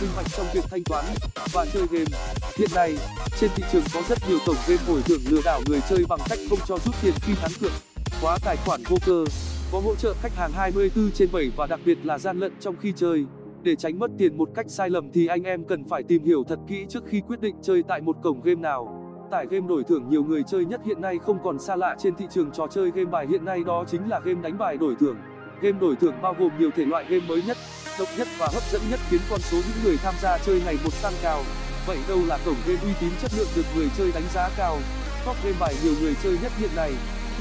minh 0.00 0.10
bạch 0.16 0.26
trong 0.36 0.46
việc 0.54 0.64
thanh 0.70 0.84
toán 0.84 1.04
và 1.52 1.66
chơi 1.72 1.82
game. 1.90 2.18
Hiện 2.56 2.68
nay 2.74 2.96
trên 3.40 3.50
thị 3.56 3.62
trường 3.72 3.84
có 3.94 4.02
rất 4.08 4.18
nhiều 4.28 4.38
cổng 4.46 4.56
game 4.68 4.82
đổi 4.88 5.02
thưởng 5.02 5.20
lừa 5.28 5.40
đảo 5.44 5.60
người 5.66 5.80
chơi 5.88 6.04
bằng 6.08 6.20
cách 6.28 6.38
không 6.50 6.58
cho 6.66 6.78
rút 6.84 6.94
tiền 7.02 7.14
khi 7.22 7.34
thắng 7.34 7.52
cược 7.60 7.72
khóa 8.20 8.38
tài 8.44 8.56
khoản 8.56 8.82
vô 8.88 8.96
cơ, 9.06 9.24
có 9.72 9.80
hỗ 9.80 9.94
trợ 9.94 10.14
khách 10.22 10.34
hàng 10.36 10.52
24 10.52 11.10
trên 11.10 11.28
7 11.32 11.50
và 11.56 11.66
đặc 11.66 11.80
biệt 11.84 11.98
là 12.04 12.18
gian 12.18 12.38
lận 12.38 12.52
trong 12.60 12.76
khi 12.80 12.92
chơi. 12.96 13.26
Để 13.62 13.76
tránh 13.76 13.98
mất 13.98 14.10
tiền 14.18 14.36
một 14.36 14.48
cách 14.54 14.66
sai 14.68 14.90
lầm 14.90 15.10
thì 15.12 15.26
anh 15.26 15.42
em 15.42 15.64
cần 15.64 15.84
phải 15.84 16.02
tìm 16.02 16.24
hiểu 16.24 16.44
thật 16.48 16.58
kỹ 16.68 16.86
trước 16.88 17.04
khi 17.06 17.22
quyết 17.28 17.40
định 17.40 17.56
chơi 17.62 17.82
tại 17.88 18.00
một 18.00 18.16
cổng 18.22 18.40
game 18.42 18.60
nào. 18.60 19.04
Tải 19.30 19.46
game 19.50 19.66
đổi 19.68 19.84
thưởng 19.84 20.08
nhiều 20.08 20.24
người 20.24 20.42
chơi 20.42 20.64
nhất 20.64 20.80
hiện 20.84 21.00
nay 21.00 21.18
không 21.26 21.38
còn 21.44 21.58
xa 21.58 21.76
lạ 21.76 21.96
trên 21.98 22.14
thị 22.14 22.24
trường 22.30 22.50
trò 22.50 22.66
chơi 22.66 22.90
game 22.90 23.10
bài 23.10 23.26
hiện 23.26 23.44
nay 23.44 23.64
đó 23.64 23.84
chính 23.88 24.08
là 24.08 24.20
game 24.20 24.42
đánh 24.42 24.58
bài 24.58 24.76
đổi 24.76 24.94
thưởng 25.00 25.16
game 25.62 25.78
đổi 25.80 25.96
thưởng 25.96 26.22
bao 26.22 26.34
gồm 26.38 26.58
nhiều 26.58 26.70
thể 26.76 26.84
loại 26.84 27.04
game 27.08 27.26
mới 27.26 27.42
nhất, 27.42 27.56
độc 27.98 28.08
nhất 28.16 28.28
và 28.38 28.48
hấp 28.52 28.62
dẫn 28.72 28.82
nhất 28.90 29.00
khiến 29.10 29.20
con 29.30 29.40
số 29.40 29.56
những 29.56 29.84
người 29.84 29.96
tham 29.96 30.14
gia 30.22 30.38
chơi 30.38 30.60
ngày 30.64 30.76
một 30.84 31.02
tăng 31.02 31.12
cao. 31.22 31.44
Vậy 31.86 31.98
đâu 32.08 32.18
là 32.26 32.38
cổng 32.44 32.56
game 32.66 32.80
uy 32.82 32.92
tín 33.00 33.10
chất 33.22 33.30
lượng 33.36 33.48
được 33.56 33.62
người 33.76 33.88
chơi 33.98 34.12
đánh 34.12 34.22
giá 34.34 34.50
cao? 34.56 34.78
Top 35.26 35.36
game 35.44 35.56
bài 35.60 35.74
nhiều 35.82 35.94
người 36.00 36.14
chơi 36.22 36.38
nhất 36.42 36.52
hiện 36.58 36.70
nay. 36.76 36.92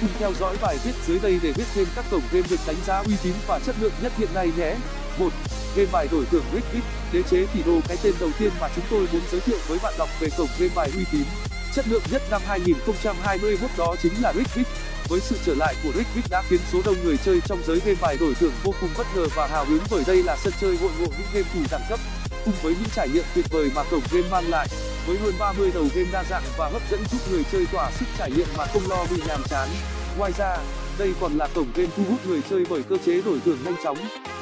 Cùng 0.02 0.10
theo 0.20 0.34
dõi 0.34 0.58
bài 0.62 0.78
viết 0.84 0.92
dưới 1.08 1.20
đây 1.20 1.40
để 1.44 1.54
biết 1.58 1.64
thêm 1.76 1.88
các 1.96 2.06
cổng 2.12 2.22
game 2.32 2.48
được 2.50 2.60
đánh 2.68 2.76
giá 2.86 3.00
uy 3.00 3.14
tín 3.24 3.34
và 3.48 3.60
chất 3.66 3.76
lượng 3.82 3.94
nhất 4.02 4.12
hiện 4.18 4.30
nay 4.34 4.52
nhé. 4.58 4.76
Một, 5.20 5.34
game 5.76 5.90
bài 5.92 6.08
đổi 6.12 6.26
thưởng 6.26 6.44
rigvip 6.54 6.84
đế 7.14 7.24
chế 7.24 7.46
tỷ 7.54 7.64
đô 7.64 7.80
cái 7.88 7.98
tên 8.04 8.14
đầu 8.20 8.30
tiên 8.40 8.52
mà 8.62 8.70
chúng 8.76 8.86
tôi 8.90 9.08
muốn 9.14 9.22
giới 9.32 9.42
thiệu 9.42 9.58
với 9.68 9.80
bạn 9.84 9.94
đọc 9.98 10.10
về 10.20 10.30
cổng 10.38 10.50
game 10.60 10.74
bài 10.76 10.92
uy 10.96 11.04
tín 11.12 11.47
chất 11.74 11.86
lượng 11.88 12.04
nhất 12.12 12.22
năm 12.32 12.42
2021 12.46 13.70
đó 13.78 13.96
chính 14.02 14.14
là 14.22 14.34
rigvip 14.34 14.68
với 15.10 15.20
sự 15.20 15.36
trở 15.46 15.56
lại 15.56 15.76
của 15.84 15.92
rigvip 15.92 16.30
đã 16.30 16.44
khiến 16.50 16.60
số 16.72 16.82
đông 16.86 16.96
người 17.04 17.18
chơi 17.26 17.42
trong 17.46 17.60
giới 17.68 17.80
game 17.86 17.98
bài 18.02 18.18
đổi 18.20 18.36
thưởng 18.36 18.54
vô 18.64 18.74
cùng 18.82 18.90
bất 18.98 19.08
ngờ 19.16 19.28
và 19.36 19.48
hào 19.48 19.66
hứng 19.66 19.82
bởi 19.92 20.04
đây 20.08 20.24
là 20.24 20.38
sân 20.44 20.54
chơi 20.62 20.78
hội 20.78 20.92
ngộ 21.00 21.06
những 21.06 21.28
game 21.34 21.48
thủ 21.54 21.60
đẳng 21.72 21.82
cấp, 21.90 22.00
cùng 22.46 22.54
với 22.62 22.74
những 22.74 22.90
trải 22.96 23.10
nghiệm 23.10 23.24
tuyệt 23.36 23.46
vời 23.50 23.72
mà 23.76 23.84
cổng 23.92 24.02
game 24.12 24.30
mang 24.30 24.50
lại. 24.50 24.68
Với 25.08 25.18
hơn 25.18 25.34
30 25.40 25.72
đầu 25.74 25.86
game 25.96 26.10
đa 26.12 26.24
dạng 26.24 26.44
và 26.58 26.70
hấp 26.70 26.82
dẫn 26.92 27.00
giúp 27.12 27.20
người 27.32 27.44
chơi 27.52 27.66
tỏa 27.66 27.92
sức 27.92 28.06
trải 28.18 28.32
nghiệm 28.32 28.48
mà 28.58 28.66
không 28.66 28.90
lo 28.90 29.06
bị 29.12 29.22
nhàm 29.28 29.44
chán. 29.50 29.70
Ngoài 30.18 30.32
ra, 30.38 30.58
đây 30.98 31.14
còn 31.22 31.38
là 31.38 31.48
cổng 31.56 31.68
game 31.76 31.90
thu 31.98 32.04
hút 32.10 32.26
người 32.28 32.42
chơi 32.50 32.66
bởi 32.70 32.84
cơ 32.84 32.98
chế 33.06 33.22
đổi 33.22 33.40
thưởng 33.46 33.58
nhanh 33.66 33.76
chóng, 33.84 33.98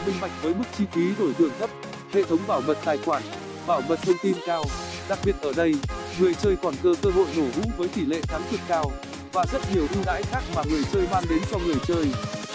minh 0.06 0.16
bạch 0.22 0.32
với 0.42 0.54
mức 0.54 0.66
chi 0.78 0.84
phí 0.92 1.02
đổi 1.20 1.34
thưởng 1.34 1.52
thấp, 1.60 1.70
hệ 2.14 2.24
thống 2.24 2.40
bảo 2.48 2.62
mật 2.62 2.78
tài 2.86 2.98
khoản, 2.98 3.24
bảo 3.68 3.82
mật 3.82 4.00
thông 4.02 4.18
tin 4.24 4.36
cao. 4.48 4.66
Đặc 5.10 5.20
biệt 5.26 5.36
ở 5.42 5.54
đây 5.54 5.76
người 6.20 6.34
chơi 6.34 6.56
còn 6.56 6.74
cơ 6.84 6.94
cơ 7.02 7.10
hội 7.10 7.28
nổ 7.38 7.44
hũ 7.44 7.70
với 7.78 7.88
tỷ 7.88 8.06
lệ 8.06 8.22
thắng 8.22 8.42
cực 8.52 8.60
cao, 8.68 8.92
và 9.34 9.46
rất 9.52 9.62
nhiều 9.74 9.88
ưu 9.94 10.04
đãi 10.06 10.24
khác 10.24 10.44
mà 10.56 10.62
người 10.70 10.82
chơi 10.94 11.08
mang 11.12 11.24
đến 11.30 11.40
cho 11.52 11.58
người 11.58 11.76
chơi. 11.88 12.06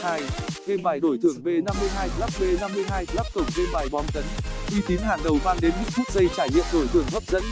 2. 0.02 0.22
game 0.66 0.82
bài 0.82 1.00
đổi 1.00 1.18
thưởng 1.22 1.36
B52 1.44 2.08
Club 2.16 2.30
B52 2.40 3.04
Club 3.04 3.26
cổng 3.34 3.46
game 3.56 3.70
bài 3.72 3.88
bom 3.92 4.06
tấn. 4.14 4.24
Uy 4.72 4.80
tín 4.86 4.98
hàng 4.98 5.20
đầu 5.24 5.38
mang 5.44 5.56
đến 5.60 5.72
những 5.80 5.90
phút 5.90 6.12
giây 6.12 6.28
trải 6.36 6.48
nghiệm 6.54 6.64
đổi 6.72 6.86
thưởng 6.92 7.06
hấp 7.12 7.22
dẫn, 7.26 7.42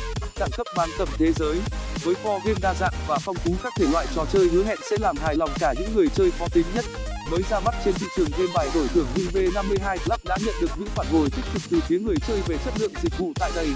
đẳng 0.41 0.51
cấp 0.57 0.67
mang 0.77 0.89
tầm 0.99 1.09
thế 1.19 1.33
giới. 1.33 1.61
Với 2.05 2.15
kho 2.15 2.39
game 2.45 2.59
đa 2.63 2.75
dạng 2.75 2.95
và 3.09 3.19
phong 3.19 3.37
phú, 3.37 3.55
các 3.63 3.73
thể 3.77 3.87
loại 3.93 4.07
trò 4.15 4.25
chơi 4.33 4.49
hứa 4.49 4.65
hẹn 4.65 4.79
sẽ 4.91 4.97
làm 5.01 5.17
hài 5.17 5.37
lòng 5.37 5.51
cả 5.59 5.75
những 5.79 5.95
người 5.95 6.09
chơi 6.09 6.31
khó 6.39 6.47
tính 6.53 6.67
nhất. 6.75 6.85
Mới 7.31 7.43
ra 7.51 7.61
mắt 7.61 7.75
trên 7.85 7.95
thị 7.95 8.07
trường 8.17 8.31
game 8.39 8.53
bài 8.55 8.69
đổi 8.75 8.89
thưởng 8.95 9.07
nhưng 9.15 9.27
V52 9.27 9.99
club 10.05 10.25
đã 10.25 10.39
nhận 10.45 10.55
được 10.61 10.71
những 10.79 10.89
phản 10.89 11.07
hồi 11.13 11.31
tích 11.37 11.45
cực 11.53 11.63
từ 11.71 11.81
phía 11.89 11.99
người 11.99 12.17
chơi 12.29 12.41
về 12.47 12.57
chất 12.65 12.75
lượng 12.79 12.93
dịch 13.03 13.19
vụ 13.19 13.33
tại 13.35 13.51
đây 13.55 13.69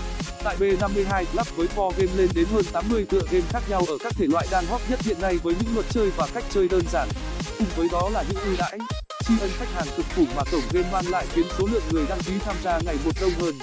tại 0.45 0.57
b52 0.59 1.25
club 1.25 1.47
với 1.57 1.69
4 1.77 1.95
game 1.97 2.13
lên 2.17 2.29
đến 2.35 2.47
hơn 2.53 2.65
80 2.73 3.07
tựa 3.09 3.23
game 3.31 3.45
khác 3.49 3.63
nhau 3.69 3.85
ở 3.89 3.99
các 4.01 4.13
thể 4.17 4.27
loại 4.27 4.47
đang 4.51 4.67
hot 4.67 4.81
nhất 4.89 5.01
hiện 5.03 5.21
nay 5.21 5.39
với 5.43 5.55
những 5.61 5.75
luật 5.75 5.87
chơi 5.91 6.11
và 6.17 6.27
cách 6.35 6.45
chơi 6.51 6.69
đơn 6.69 6.83
giản. 6.93 7.09
Cùng 7.59 7.67
với 7.77 7.89
đó 7.93 8.11
là 8.13 8.25
những 8.29 8.43
ưu 8.45 8.55
đãi, 8.59 8.79
tri 9.27 9.35
ân 9.41 9.51
khách 9.59 9.73
hàng 9.75 9.87
cực 9.97 10.07
khủng 10.17 10.27
mà 10.37 10.43
cổng 10.53 10.63
game 10.73 10.89
mang 10.93 11.09
lại 11.11 11.27
khiến 11.35 11.47
số 11.59 11.67
lượng 11.73 11.83
người 11.91 12.07
đăng 12.09 12.21
ký 12.21 12.33
tham 12.45 12.57
gia 12.65 12.79
ngày 12.79 12.97
một 13.05 13.13
đông 13.21 13.33
hơn. 13.41 13.55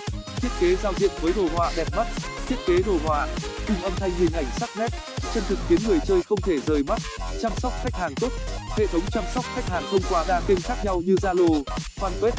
Thiết 0.42 0.50
kế 0.60 0.76
giao 0.76 0.94
diện 0.98 1.12
với 1.22 1.34
đồ 1.36 1.48
họa 1.56 1.72
đẹp 1.76 1.88
mắt, 1.98 2.08
thiết 2.48 2.56
kế 2.68 2.78
đồ 2.86 2.98
họa, 3.06 3.28
cùng 3.68 3.82
âm 3.84 3.94
thanh 3.96 4.12
hình 4.12 4.34
ảnh 4.34 4.46
sắc 4.60 4.70
nét, 4.78 4.90
chân 5.34 5.44
thực 5.48 5.60
khiến 5.70 5.80
người 5.88 6.00
chơi 6.08 6.22
không 6.30 6.42
thể 6.42 6.58
rời 6.68 6.84
mắt. 6.84 7.00
Chăm 7.42 7.52
sóc 7.58 7.74
khách 7.84 7.94
hàng 7.94 8.16
tốt, 8.16 8.30
hệ 8.78 8.88
thống 8.88 9.02
chăm 9.12 9.24
sóc 9.36 9.46
khách 9.56 9.70
hàng 9.70 9.84
thông 9.92 10.02
qua 10.10 10.26
đa 10.28 10.42
kênh 10.48 10.62
khác 10.62 10.76
nhau 10.84 11.02
như 11.06 11.16
zalo, 11.16 11.64
fanpage 11.96 12.32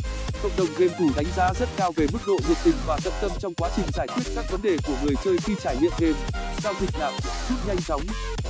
cộng 0.42 0.52
đồng 0.58 0.68
game 0.78 0.92
thủ 0.98 1.06
đánh 1.16 1.26
giá 1.36 1.52
rất 1.60 1.68
cao 1.76 1.92
về 1.96 2.06
mức 2.12 2.18
độ 2.26 2.36
nhiệt 2.48 2.56
tình 2.64 2.74
và 2.86 2.98
tận 3.04 3.12
tâm 3.22 3.30
trong 3.38 3.54
quá 3.54 3.70
trình 3.76 3.84
giải 3.94 4.06
quyết 4.06 4.22
các 4.34 4.44
vấn 4.50 4.62
đề 4.62 4.76
của 4.86 4.96
người 5.04 5.14
chơi 5.24 5.36
khi 5.36 5.54
trải 5.62 5.76
nghiệm 5.80 5.90
game. 6.00 6.18
Giao 6.62 6.74
dịch 6.80 6.90
nạp 7.00 7.12
rút 7.48 7.58
nhanh 7.66 7.76
chóng. 7.86 8.00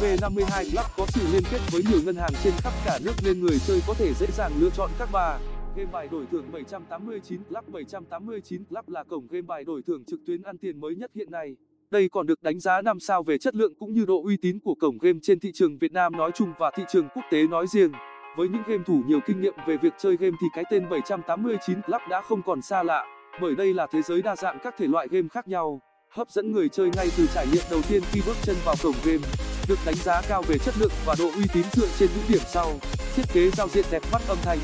V 0.01 0.05
52 0.21 0.65
club 0.65 0.87
có 0.97 1.07
sự 1.09 1.21
liên 1.33 1.43
kết 1.51 1.59
với 1.73 1.83
nhiều 1.91 2.01
ngân 2.05 2.17
hàng 2.17 2.33
trên 2.45 2.53
khắp 2.57 2.73
cả 2.85 2.99
nước 3.05 3.13
nên 3.25 3.41
người 3.41 3.59
chơi 3.67 3.81
có 3.87 3.95
thể 3.95 4.13
dễ 4.15 4.27
dàng 4.37 4.53
lựa 4.61 4.71
chọn 4.71 4.91
các 4.99 5.09
bà. 5.13 5.39
Game 5.77 5.91
bài 5.93 6.09
đổi 6.11 6.25
thưởng 6.31 6.53
789 6.53 7.45
Club 7.45 7.65
789 7.69 8.65
Club 8.65 8.89
là 8.89 9.05
cổng 9.05 9.27
game 9.31 9.43
bài 9.43 9.65
đổi 9.65 9.83
thưởng 9.87 10.05
trực 10.05 10.21
tuyến 10.27 10.43
ăn 10.43 10.59
tiền 10.59 10.81
mới 10.81 10.95
nhất 10.95 11.11
hiện 11.15 11.31
nay. 11.31 11.57
Đây 11.91 12.09
còn 12.09 12.27
được 12.27 12.43
đánh 12.43 12.61
giá 12.61 12.83
5 12.83 13.01
sao 13.01 13.23
về 13.23 13.39
chất 13.39 13.55
lượng 13.55 13.75
cũng 13.79 13.95
như 13.95 14.05
độ 14.05 14.23
uy 14.25 14.37
tín 14.37 14.59
của 14.61 14.75
cổng 14.75 14.99
game 14.99 15.19
trên 15.23 15.41
thị 15.41 15.51
trường 15.55 15.79
Việt 15.79 15.93
Nam 15.93 16.13
nói 16.17 16.31
chung 16.35 16.53
và 16.59 16.71
thị 16.77 16.83
trường 16.93 17.09
quốc 17.15 17.25
tế 17.31 17.47
nói 17.47 17.67
riêng. 17.67 17.93
Với 18.37 18.49
những 18.49 18.63
game 18.67 18.83
thủ 18.87 19.03
nhiều 19.07 19.21
kinh 19.27 19.41
nghiệm 19.41 19.55
về 19.67 19.77
việc 19.77 19.93
chơi 19.99 20.17
game 20.17 20.37
thì 20.41 20.47
cái 20.55 20.65
tên 20.71 20.89
789 20.89 21.83
Club 21.83 22.01
đã 22.11 22.23
không 22.23 22.43
còn 22.43 22.63
xa 22.63 22.83
lạ, 22.83 23.05
bởi 23.41 23.55
đây 23.55 23.75
là 23.75 23.87
thế 23.93 24.03
giới 24.03 24.23
đa 24.23 24.37
dạng 24.37 24.59
các 24.65 24.75
thể 24.79 24.87
loại 24.87 25.09
game 25.11 25.29
khác 25.29 25.49
nhau, 25.49 25.81
hấp 26.11 26.31
dẫn 26.31 26.53
người 26.53 26.69
chơi 26.69 26.91
ngay 26.97 27.09
từ 27.17 27.27
trải 27.35 27.47
nghiệm 27.53 27.63
đầu 27.71 27.81
tiên 27.89 28.03
khi 28.13 28.21
bước 28.27 28.37
chân 28.43 28.57
vào 28.65 28.75
cổng 28.83 28.95
game. 29.05 29.23
Được 29.69 29.79
đánh 29.87 29.95
giá 29.95 30.23
cao 30.29 30.43
về 30.43 30.59
chất 30.59 30.75
lượng 30.79 30.93
và 31.07 31.15
độ 31.19 31.31
uy 31.37 31.45
tín 31.55 31.65
dựa 31.73 31.89
trên 31.99 32.09
những 32.15 32.25
điểm 32.29 32.43
sau: 32.47 32.73
thiết 33.17 33.23
kế 33.33 33.51
giao 33.51 33.69
diện 33.69 33.85
đẹp 33.91 34.03
mắt, 34.13 34.23
âm 34.29 34.39
thanh, 34.43 34.59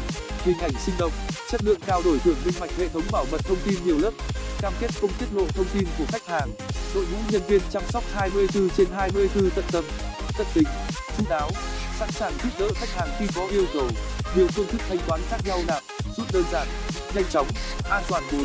hình 0.44 0.58
ảnh 0.58 0.72
sinh 0.78 0.94
động, 0.98 1.12
chất 1.48 1.60
lượng 1.64 1.80
cao 1.86 2.00
đổi 2.04 2.18
thưởng 2.18 2.36
minh 2.44 2.54
bạch, 2.60 2.70
hệ 2.78 2.88
thống 2.88 3.04
bảo 3.12 3.24
mật 3.32 3.40
thông 3.44 3.58
tin 3.64 3.74
nhiều 3.84 3.98
lớp, 3.98 4.12
cam 4.60 4.72
kết 4.80 4.90
không 5.00 5.10
tiết 5.18 5.26
lộ 5.32 5.46
thông 5.46 5.66
tin 5.74 5.84
của 5.98 6.04
khách 6.08 6.26
hàng 6.26 6.48
đội 6.94 7.04
ngũ 7.12 7.18
nhân 7.30 7.42
viên 7.48 7.60
chăm 7.70 7.82
sóc 7.88 8.04
24 8.14 8.68
trên 8.70 8.86
24 8.96 9.50
tận 9.50 9.64
tâm 9.72 9.84
tận 10.38 10.46
tình 10.54 10.64
chú 11.18 11.24
đáo 11.30 11.50
sẵn 11.98 12.10
sàng 12.10 12.32
giúp 12.42 12.50
đỡ 12.58 12.68
khách 12.74 12.88
hàng 12.88 13.08
khi 13.18 13.26
có 13.34 13.46
yêu 13.50 13.64
cầu. 13.74 13.88
Nhiều 14.36 14.46
phương 14.48 14.66
thức 14.66 14.80
thanh 14.88 14.98
toán 15.06 15.20
khác 15.30 15.40
nhau 15.44 15.58
nạp 15.66 15.82
rút 16.16 16.26
đơn 16.32 16.44
giản, 16.52 16.66
nhanh 17.14 17.24
chóng, 17.30 17.46
an 17.90 18.02
toàn 18.08 18.22
4 18.32 18.44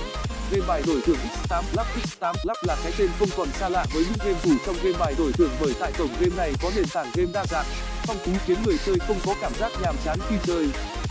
game 0.51 0.67
bài 0.67 0.83
đổi 0.87 1.01
thưởng 1.01 1.17
x8 1.49 1.63
Club 1.73 1.87
x8 2.03 2.33
Club 2.43 2.57
là 2.67 2.75
cái 2.83 2.93
tên 2.97 3.09
không 3.19 3.29
còn 3.37 3.47
xa 3.59 3.69
lạ 3.69 3.85
với 3.93 4.03
những 4.03 4.17
game 4.25 4.39
thủ 4.43 4.51
trong 4.65 4.75
game 4.83 4.97
bài 4.99 5.15
đổi 5.17 5.31
thưởng 5.31 5.51
bởi 5.61 5.73
tại 5.79 5.91
cổng 5.97 6.09
game 6.19 6.35
này 6.37 6.53
có 6.61 6.71
nền 6.75 6.85
tảng 6.93 7.11
game 7.15 7.31
đa 7.33 7.45
dạng. 7.45 7.65
Phong 8.05 8.17
phú 8.17 8.31
khiến 8.45 8.57
người 8.65 8.77
chơi 8.85 8.95
không 8.99 9.17
có 9.25 9.35
cảm 9.41 9.51
giác 9.59 9.71
nhàm 9.81 9.95
chán 10.05 10.19
khi 10.29 10.35
chơi. 10.43 10.67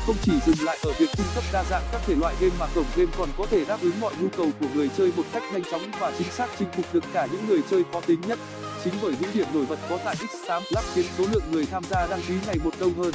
Không 0.06 0.16
chỉ 0.22 0.32
dừng 0.46 0.66
lại 0.66 0.78
ở 0.82 0.92
việc 0.98 1.10
cung 1.16 1.26
cấp 1.34 1.44
đa 1.52 1.64
dạng 1.70 1.82
các 1.92 2.00
thể 2.06 2.14
loại 2.14 2.34
game 2.40 2.54
mà 2.58 2.66
cổng 2.74 2.84
game 2.96 3.10
còn 3.18 3.28
có 3.38 3.46
thể 3.50 3.64
đáp 3.64 3.78
ứng 3.82 4.00
mọi 4.00 4.12
nhu 4.20 4.28
cầu 4.36 4.46
của 4.60 4.66
người 4.74 4.90
chơi 4.98 5.12
một 5.16 5.24
cách 5.32 5.42
nhanh 5.52 5.62
chóng 5.70 5.90
và 6.00 6.12
chính 6.18 6.30
xác 6.32 6.46
chinh 6.58 6.68
phục 6.76 6.94
được 6.94 7.04
cả 7.12 7.26
những 7.32 7.48
người 7.48 7.60
chơi 7.70 7.82
khó 7.92 8.00
tính 8.00 8.20
nhất 8.20 8.38
chính 8.84 8.94
bởi 9.02 9.12
những 9.20 9.30
điểm 9.34 9.46
nổi 9.54 9.66
bật 9.68 9.78
có 9.88 9.98
tại 10.04 10.16
x8 10.16 10.62
club 10.70 10.84
khiến 10.94 11.04
số 11.18 11.24
lượng 11.32 11.42
người 11.50 11.66
tham 11.66 11.82
gia 11.90 12.06
đăng 12.06 12.22
ký 12.28 12.34
ngày 12.46 12.56
một 12.64 12.74
đông 12.80 12.94
hơn. 12.94 13.12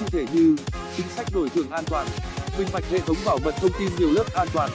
Cụ 0.00 0.06
thể 0.12 0.26
như, 0.32 0.56
chính 0.96 1.06
sách 1.16 1.26
đổi 1.34 1.48
thưởng 1.48 1.70
an 1.70 1.84
toàn, 1.86 2.06
minh 2.58 2.68
bạch 2.72 2.84
hệ 2.90 2.98
thống 2.98 3.16
bảo 3.24 3.38
mật 3.44 3.54
thông 3.56 3.72
tin 3.78 3.88
nhiều 3.98 4.10
lớp 4.10 4.34
an 4.34 4.48
toàn 4.52 4.70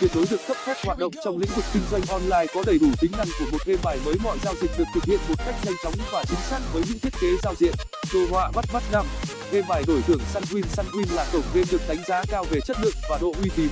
tuyệt 0.00 0.10
đối 0.14 0.26
được 0.30 0.40
cấp 0.48 0.56
phép 0.66 0.74
hoạt 0.84 0.98
động 0.98 1.12
trong 1.24 1.38
lĩnh 1.38 1.50
vực 1.56 1.64
kinh 1.72 1.82
doanh 1.90 2.02
online 2.08 2.46
có 2.54 2.62
đầy 2.66 2.78
đủ 2.78 2.86
tính 3.00 3.12
năng 3.18 3.26
của 3.38 3.44
một 3.52 3.58
game 3.66 3.80
bài 3.84 3.98
mới 4.04 4.14
mọi 4.24 4.38
giao 4.42 4.54
dịch 4.60 4.70
được 4.78 4.84
thực 4.94 5.04
hiện 5.04 5.20
một 5.28 5.34
cách 5.38 5.54
nhanh 5.64 5.74
chóng 5.82 5.94
và 6.12 6.24
chính 6.28 6.38
xác 6.50 6.58
với 6.72 6.82
những 6.88 6.98
thiết 6.98 7.12
kế 7.20 7.28
giao 7.42 7.54
diện, 7.54 7.74
đồ 8.14 8.20
họa 8.30 8.50
bắt 8.54 8.64
mắt 8.72 8.82
năm. 8.92 9.06
Game 9.52 9.66
bài 9.68 9.82
đổi 9.86 10.02
thưởng 10.06 10.20
sunwin 10.34 10.62
sunwin 10.76 11.16
là 11.16 11.26
cổng 11.32 11.42
game 11.54 11.66
được 11.70 11.80
đánh 11.88 11.98
giá 12.08 12.24
cao 12.28 12.44
về 12.50 12.60
chất 12.66 12.76
lượng 12.80 12.94
và 13.10 13.18
độ 13.20 13.34
uy 13.42 13.50
tín 13.56 13.68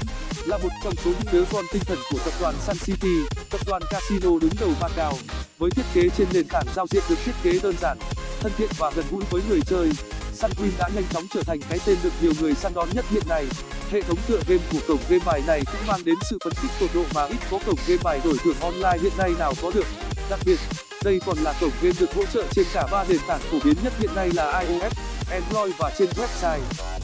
là 0.49 0.57
một 0.57 0.69
trong 0.85 0.95
số 1.05 1.11
những 1.11 1.33
đứa 1.33 1.45
con 1.53 1.65
tinh 1.73 1.83
thần 1.85 1.99
của 2.11 2.19
tập 2.25 2.35
đoàn 2.41 2.55
sun 2.67 2.77
city. 2.85 3.17
Tập 3.51 3.61
đoàn 3.67 3.83
casino 3.91 4.31
đứng 4.41 4.53
đầu 4.61 4.71
macau 4.81 5.19
với 5.59 5.71
thiết 5.71 5.83
kế 5.95 6.09
trên 6.19 6.29
nền 6.33 6.49
tảng 6.49 6.67
giao 6.77 6.87
diện 6.91 7.03
được 7.09 7.19
thiết 7.25 7.33
kế 7.43 7.59
đơn 7.63 7.75
giản, 7.81 7.99
thân 8.41 8.53
thiện 8.57 8.69
và 8.79 8.91
gần 8.97 9.05
gũi 9.11 9.23
với 9.31 9.43
người 9.49 9.61
chơi. 9.67 9.91
Sunwin 10.41 10.71
đã 10.79 10.89
nhanh 10.95 11.05
chóng 11.13 11.27
trở 11.35 11.43
thành 11.43 11.61
cái 11.69 11.79
tên 11.87 11.97
được 12.03 12.13
nhiều 12.23 12.33
người 12.41 12.55
săn 12.55 12.75
đón 12.75 12.89
nhất 12.95 13.05
hiện 13.11 13.23
nay. 13.29 13.47
Hệ 13.91 14.03
thống 14.03 14.19
tựa 14.29 14.41
game 14.49 14.63
của 14.73 14.79
cổng 14.89 15.01
game 15.09 15.25
bài 15.27 15.43
này 15.47 15.63
cũng 15.67 15.87
mang 15.87 16.05
đến 16.05 16.15
sự 16.31 16.39
phấn 16.45 16.53
khích 16.53 16.71
tột 16.81 16.91
độ 16.95 17.05
mà 17.15 17.25
ít 17.25 17.39
có 17.51 17.59
cổng 17.67 17.79
game 17.87 18.03
bài 18.03 18.21
đổi 18.25 18.37
thưởng 18.45 18.57
online 18.61 18.99
hiện 19.03 19.13
nay 19.19 19.31
nào 19.39 19.55
có 19.63 19.71
được. 19.75 19.87
Đặc 20.31 20.41
biệt, 20.47 20.59
đây 21.05 21.21
còn 21.27 21.39
là 21.39 21.55
cổng 21.61 21.71
game 21.83 21.95
được 22.01 22.15
hỗ 22.15 22.23
trợ 22.35 22.45
trên 22.51 22.67
cả 22.73 22.87
ba 22.91 23.05
nền 23.09 23.19
tảng 23.27 23.41
phổ 23.41 23.59
biến 23.65 23.75
nhất 23.85 23.93
hiện 23.99 24.15
nay 24.15 24.31
là 24.35 24.59
ios, 24.59 24.93
android 25.31 25.75
và 25.79 25.91
trên 25.99 26.09
website 26.09 26.61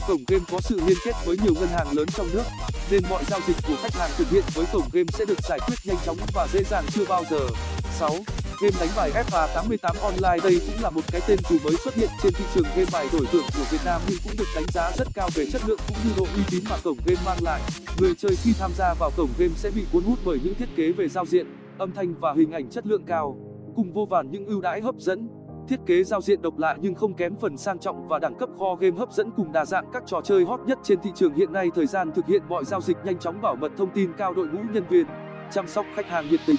cổng 0.07 0.23
game 0.27 0.43
có 0.51 0.59
sự 0.61 0.81
liên 0.87 0.97
kết 1.05 1.15
với 1.25 1.37
nhiều 1.43 1.53
ngân 1.53 1.69
hàng 1.69 1.87
lớn 1.91 2.07
trong 2.15 2.27
nước, 2.33 2.43
nên 2.91 3.03
mọi 3.09 3.23
giao 3.29 3.39
dịch 3.47 3.57
của 3.67 3.75
khách 3.81 3.93
hàng 3.93 4.09
thực 4.17 4.29
hiện 4.29 4.43
với 4.53 4.65
cổng 4.73 4.89
game 4.93 5.07
sẽ 5.13 5.25
được 5.25 5.39
giải 5.49 5.59
quyết 5.67 5.75
nhanh 5.83 5.97
chóng 6.05 6.17
và 6.33 6.47
dễ 6.53 6.63
dàng 6.63 6.85
chưa 6.93 7.05
bao 7.09 7.23
giờ. 7.31 7.39
Game 8.61 8.75
đánh 8.79 8.89
bài 8.95 9.11
fa 9.11 9.47
88 9.55 9.95
online 10.01 10.37
đây 10.43 10.61
cũng 10.65 10.83
là 10.83 10.89
một 10.89 11.01
cái 11.11 11.21
tên 11.27 11.39
dù 11.49 11.55
mới 11.63 11.75
xuất 11.83 11.95
hiện 11.95 12.09
trên 12.23 12.33
thị 12.33 12.45
trường 12.55 12.63
game 12.63 12.89
bài 12.93 13.07
đổi 13.13 13.25
thưởng 13.31 13.45
của 13.57 13.63
việt 13.71 13.77
nam 13.85 14.01
nhưng 14.07 14.17
cũng 14.23 14.33
được 14.37 14.45
đánh 14.55 14.65
giá 14.73 14.91
rất 14.97 15.07
cao 15.13 15.29
về 15.35 15.45
chất 15.51 15.61
lượng 15.65 15.79
cũng 15.87 15.97
như 16.03 16.11
độ 16.17 16.27
uy 16.35 16.41
tín 16.51 16.63
mà 16.69 16.77
cổng 16.83 16.97
game 17.05 17.21
mang 17.25 17.37
lại. 17.43 17.61
Người 17.99 18.13
chơi 18.17 18.35
khi 18.43 18.53
tham 18.59 18.71
gia 18.77 18.93
vào 18.93 19.11
cổng 19.17 19.29
game 19.37 19.53
sẽ 19.55 19.71
bị 19.71 19.85
cuốn 19.91 20.03
hút 20.03 20.19
bởi 20.25 20.39
những 20.43 20.55
thiết 20.55 20.69
kế 20.75 20.91
về 20.91 21.07
giao 21.07 21.25
diện, 21.25 21.47
âm 21.77 21.91
thanh 21.91 22.15
và 22.19 22.33
hình 22.33 22.51
ảnh 22.51 22.69
chất 22.69 22.87
lượng 22.87 23.03
cao, 23.07 23.37
cùng 23.75 23.93
vô 23.93 24.07
vàn 24.09 24.31
những 24.31 24.45
ưu 24.45 24.61
đãi 24.61 24.81
hấp 24.81 24.95
dẫn 24.95 25.27
thiết 25.67 25.79
kế 25.85 26.03
giao 26.03 26.21
diện 26.21 26.41
độc 26.41 26.57
lạ 26.57 26.75
nhưng 26.81 26.95
không 26.95 27.13
kém 27.13 27.35
phần 27.35 27.57
sang 27.57 27.79
trọng 27.79 28.07
và 28.07 28.19
đẳng 28.19 28.35
cấp 28.35 28.49
kho 28.59 28.75
game 28.75 28.97
hấp 28.97 29.11
dẫn 29.11 29.31
cùng 29.31 29.51
đa 29.51 29.65
dạng 29.65 29.85
các 29.93 30.03
trò 30.05 30.21
chơi 30.21 30.45
hot 30.45 30.59
nhất 30.65 30.79
trên 30.83 30.99
thị 31.01 31.09
trường 31.15 31.33
hiện 31.33 31.53
nay. 31.53 31.69
Thời 31.75 31.85
gian 31.85 32.11
thực 32.11 32.25
hiện 32.27 32.41
mọi 32.49 32.65
giao 32.65 32.81
dịch 32.81 32.97
nhanh 33.05 33.19
chóng 33.19 33.41
bảo 33.41 33.55
mật 33.55 33.71
thông 33.77 33.91
tin 33.91 34.13
cao 34.17 34.33
đội 34.33 34.47
ngũ 34.47 34.59
nhân 34.73 34.83
viên, 34.89 35.05
chăm 35.51 35.67
sóc 35.67 35.85
khách 35.95 36.07
hàng 36.07 36.29
nhiệt 36.29 36.39
tình, 36.47 36.55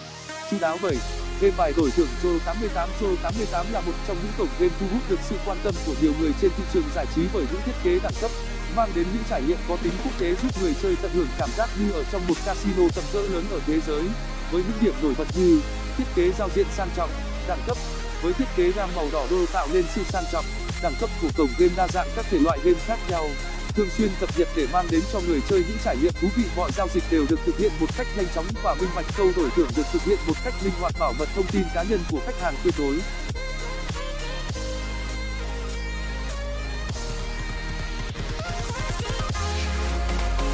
chú 0.51 0.57
đáo 0.61 0.77
bảy 0.83 0.97
game 1.41 1.55
bài 1.59 1.73
đổi 1.77 1.91
thưởng 1.91 2.09
Joe 2.23 2.39
88 2.47 2.89
Joe 3.01 3.17
88 3.23 3.67
là 3.73 3.81
một 3.81 3.93
trong 4.09 4.17
những 4.23 4.33
cổng 4.39 4.49
game 4.59 4.73
thu 4.81 4.87
hút 4.93 5.03
được 5.09 5.21
sự 5.21 5.37
quan 5.47 5.59
tâm 5.65 5.75
của 5.87 5.95
nhiều 6.03 6.13
người 6.21 6.33
trên 6.41 6.51
thị 6.57 6.63
trường 6.73 6.83
giải 6.95 7.07
trí 7.15 7.23
bởi 7.35 7.45
những 7.53 7.61
thiết 7.65 7.73
kế 7.85 7.99
đẳng 8.03 8.13
cấp, 8.21 8.31
mang 8.77 8.89
đến 8.95 9.07
những 9.13 9.23
trải 9.31 9.43
nghiệm 9.47 9.59
có 9.69 9.77
tính 9.83 9.93
quốc 10.05 10.13
tế 10.21 10.35
giúp 10.35 10.51
người 10.63 10.75
chơi 10.83 10.97
tận 11.03 11.11
hưởng 11.15 11.29
cảm 11.39 11.49
giác 11.57 11.69
như 11.81 11.93
ở 11.93 12.05
trong 12.13 12.23
một 12.29 12.35
casino 12.47 12.83
tầm 12.95 13.05
cỡ 13.13 13.23
lớn 13.35 13.45
ở 13.51 13.61
thế 13.67 13.81
giới. 13.81 14.05
Với 14.53 14.63
những 14.63 14.79
điểm 14.81 14.95
nổi 15.03 15.15
bật 15.19 15.27
như 15.39 15.61
thiết 15.97 16.05
kế 16.15 16.33
giao 16.39 16.49
diện 16.55 16.67
sang 16.71 16.89
trọng, 16.97 17.11
đẳng 17.49 17.59
cấp 17.67 17.77
với 18.23 18.33
thiết 18.33 18.45
kế 18.57 18.73
gam 18.73 18.91
màu 18.97 19.09
đỏ 19.13 19.27
đô 19.31 19.47
tạo 19.47 19.69
nên 19.73 19.85
sự 19.95 20.03
sang 20.09 20.25
trọng, 20.33 20.45
đẳng 20.83 20.95
cấp 21.01 21.11
của 21.23 21.29
cổng 21.37 21.51
game 21.59 21.73
đa 21.77 21.89
dạng 21.89 22.09
các 22.17 22.27
thể 22.31 22.39
loại 22.39 22.59
game 22.65 22.79
khác 22.87 22.99
nhau, 23.09 23.29
thường 23.75 23.89
xuyên 23.99 24.11
cập 24.21 24.39
nhật 24.39 24.49
để 24.57 24.67
mang 24.73 24.87
đến 24.91 25.01
cho 25.13 25.21
người 25.21 25.41
chơi 25.49 25.65
những 25.69 25.79
trải 25.85 25.97
nghiệm 25.97 26.13
thú 26.21 26.29
vị. 26.37 26.43
Mọi 26.57 26.71
giao 26.77 26.89
dịch 26.95 27.05
đều 27.11 27.27
được 27.29 27.41
thực 27.47 27.59
hiện 27.59 27.73
một 27.81 27.87
cách 27.97 28.07
nhanh 28.17 28.27
chóng 28.35 28.47
và 28.63 28.75
minh 28.75 28.91
bạch, 28.97 29.07
câu 29.17 29.33
đổi 29.37 29.51
thưởng 29.57 29.69
được 29.77 29.87
thực 29.93 30.03
hiện 30.03 30.19
một 30.27 30.35
cách 30.45 30.55
linh 30.65 30.75
hoạt 30.81 30.93
bảo 30.99 31.13
mật 31.19 31.29
thông 31.35 31.47
tin 31.47 31.63
cá 31.75 31.83
nhân 31.83 32.01
của 32.11 32.21
khách 32.27 32.41
hàng 32.41 32.55
tuyệt 32.65 32.75
đối. 32.79 32.99